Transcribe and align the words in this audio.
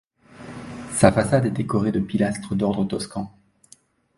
Sa 0.93 1.11
façade 1.11 1.45
est 1.45 1.51
décorée 1.51 1.91
de 1.91 1.99
pilastres 1.99 2.55
d'ordre 2.55 2.85
toscan. 2.85 3.31